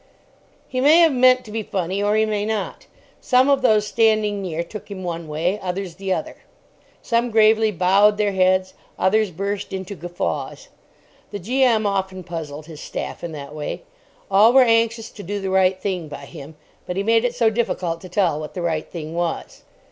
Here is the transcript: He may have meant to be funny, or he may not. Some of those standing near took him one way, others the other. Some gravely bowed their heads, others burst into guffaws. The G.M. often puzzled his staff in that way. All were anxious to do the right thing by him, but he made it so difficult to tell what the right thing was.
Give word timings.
He 0.67 0.81
may 0.81 1.01
have 1.01 1.11
meant 1.11 1.45
to 1.45 1.51
be 1.51 1.61
funny, 1.61 2.01
or 2.01 2.15
he 2.15 2.25
may 2.25 2.43
not. 2.43 2.87
Some 3.19 3.51
of 3.51 3.61
those 3.61 3.85
standing 3.85 4.41
near 4.41 4.63
took 4.63 4.89
him 4.89 5.03
one 5.03 5.27
way, 5.27 5.59
others 5.59 5.93
the 5.93 6.11
other. 6.11 6.37
Some 7.03 7.29
gravely 7.29 7.69
bowed 7.69 8.17
their 8.17 8.31
heads, 8.31 8.73
others 8.97 9.29
burst 9.29 9.71
into 9.73 9.93
guffaws. 9.93 10.69
The 11.29 11.37
G.M. 11.37 11.85
often 11.85 12.23
puzzled 12.23 12.65
his 12.65 12.81
staff 12.81 13.23
in 13.23 13.31
that 13.33 13.53
way. 13.53 13.83
All 14.31 14.53
were 14.53 14.63
anxious 14.63 15.11
to 15.11 15.21
do 15.21 15.39
the 15.39 15.51
right 15.51 15.79
thing 15.79 16.07
by 16.07 16.25
him, 16.25 16.55
but 16.87 16.97
he 16.97 17.03
made 17.03 17.23
it 17.23 17.35
so 17.35 17.51
difficult 17.51 18.01
to 18.01 18.09
tell 18.09 18.39
what 18.39 18.55
the 18.55 18.63
right 18.63 18.89
thing 18.89 19.13
was. 19.13 19.61